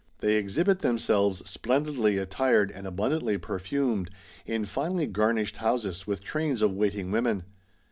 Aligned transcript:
They 0.17 0.37
exhibit 0.37 0.79
themselves 0.79 1.47
splendidly 1.47 2.17
attired 2.17 2.71
and 2.71 2.87
abundantly 2.87 3.37
perfumed, 3.37 4.09
in 4.47 4.65
finely 4.65 5.05
garnished 5.05 5.57
houses, 5.57 6.07
with 6.07 6.23
trains 6.23 6.63
of 6.63 6.73
waiting 6.73 7.11
women. 7.11 7.43